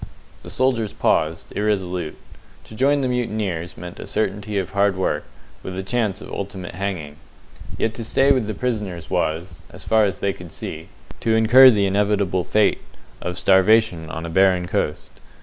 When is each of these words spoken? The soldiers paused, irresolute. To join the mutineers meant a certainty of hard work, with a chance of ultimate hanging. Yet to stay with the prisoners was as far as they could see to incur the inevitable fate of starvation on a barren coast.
The 0.41 0.49
soldiers 0.49 0.93
paused, 0.93 1.53
irresolute. 1.55 2.17
To 2.63 2.73
join 2.73 3.01
the 3.01 3.07
mutineers 3.07 3.77
meant 3.77 3.99
a 3.99 4.07
certainty 4.07 4.57
of 4.57 4.71
hard 4.71 4.95
work, 4.97 5.25
with 5.61 5.77
a 5.77 5.83
chance 5.83 6.21
of 6.21 6.31
ultimate 6.33 6.73
hanging. 6.73 7.17
Yet 7.77 7.93
to 7.93 8.03
stay 8.03 8.31
with 8.31 8.47
the 8.47 8.55
prisoners 8.55 9.11
was 9.11 9.59
as 9.69 9.83
far 9.83 10.05
as 10.05 10.17
they 10.19 10.33
could 10.33 10.51
see 10.51 10.89
to 11.19 11.35
incur 11.35 11.69
the 11.69 11.85
inevitable 11.85 12.43
fate 12.43 12.81
of 13.21 13.37
starvation 13.37 14.09
on 14.09 14.25
a 14.25 14.29
barren 14.31 14.67
coast. 14.67 15.11